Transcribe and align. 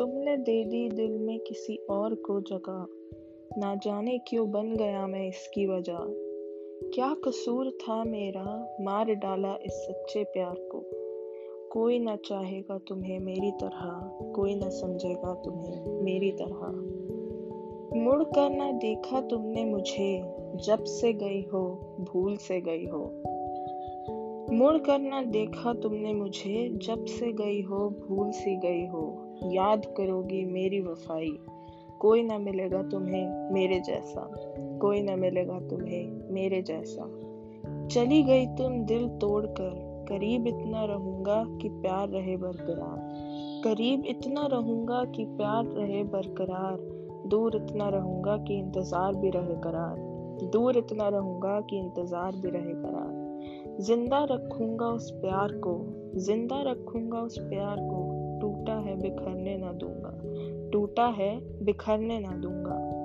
दे 0.00 0.64
दी 0.64 0.88
दिल 0.88 1.18
में 1.18 1.38
किसी 1.38 1.76
और 1.76 2.14
को 2.14 2.40
जगह। 2.40 2.86
ना 3.60 3.74
जाने 3.74 4.18
क्यों 4.18 4.50
बन 4.50 4.76
गया 4.76 5.06
मैं 5.06 5.28
इसकी 5.28 5.66
वजह। 5.66 5.98
क्या 6.94 7.16
कसूर 7.24 7.70
था 7.70 8.04
मेरा 8.04 8.76
मार 8.80 9.14
डाला 9.14 9.58
इस 9.66 9.72
सच्चे 9.72 10.24
प्यार 10.24 10.54
को। 10.54 10.84
कोई 11.72 11.98
ना 11.98 12.16
चाहेगा 12.16 12.78
तुम्हें 12.78 13.18
मेरी 13.18 13.50
तरह, 13.50 14.18
कोई 14.32 14.54
ना 14.54 14.68
समझेगा 14.68 15.34
तुम्हें 15.34 16.02
मेरी 16.02 16.30
तरह। 16.30 16.94
मुड़ 18.00 18.24
कर 18.24 18.50
ना 18.50 18.72
देखा 18.72 19.20
तुमने 19.20 19.64
मुझे, 19.64 20.36
जब 20.64 20.84
से 20.84 21.12
गई 21.12 21.42
हो, 21.42 21.96
भूल 22.00 22.36
से 22.36 22.60
गई 22.60 22.86
हो। 22.86 23.22
मुड़ 24.52 24.78
कर 24.78 24.98
ना 24.98 25.22
देखा 25.22 25.74
तुमने 25.74 26.14
मुझे, 26.14 26.68
जब 26.74 27.04
से 27.04 27.32
गई 27.32 27.62
हो, 27.62 27.90
भूल 27.90 28.30
सी 28.30 28.56
गई 28.56 28.86
हो। 28.86 29.33
याद 29.52 29.86
करोगी 29.96 30.44
मेरी 30.44 30.80
वफाई। 30.80 31.38
कोई 32.00 32.22
ना 32.22 32.38
मिलेगा 32.38 32.82
तुम्हें 32.82 33.52
मेरे 33.52 33.80
जैसा। 33.80 34.30
कोई 34.80 35.02
ना 35.02 35.16
मिलेगा 35.16 35.58
तुम्हें 35.60 36.32
मेरे 36.32 36.62
जैसा। 36.62 37.02
चली 37.86 38.22
गई 38.22 38.46
तुम 38.46 38.84
दिल 38.84 39.08
तोड़कर। 39.08 39.94
करीब 40.08 40.46
इतना 40.46 40.84
रहूँगा 40.84 41.44
कि 41.62 41.68
प्यार 41.68 42.08
रहे 42.08 42.36
बरकरार। 42.36 42.98
करीब 43.64 44.04
इतना 44.06 44.46
रहूँगा 44.46 45.04
कि 45.04 45.24
प्यार 45.24 45.64
रहे 45.64 46.02
बरकरार। 46.04 46.76
दूर 47.26 47.56
इतना 47.56 47.88
रहूँगा 47.88 48.36
कि 48.36 48.58
इंतज़ार 48.58 49.14
भी 49.14 49.30
रहे 49.30 49.54
करार। 49.60 49.96
दूर 50.52 50.76
इतना 50.76 51.08
रहूँगा 51.08 51.60
कि 51.60 51.78
इंतज़ार 51.78 52.32
भी 52.32 52.50
रहे 52.50 52.74
करार। 52.74 53.24
ज़िंदा 53.80 54.24
रखूँगा 54.24 54.86
उस 54.86 55.10
प्यार 55.10 55.52
को। 55.52 55.86
ज़िंदा 56.16 56.62
रखूँगा 56.62 57.18
उस 57.18 57.38
प्यार 57.38 57.76
को। 57.80 58.13
टूटा 60.84 61.06
है 61.06 61.64
बिखरने 61.64 62.18
ना 62.18 62.28
दूँगा। 62.28 63.03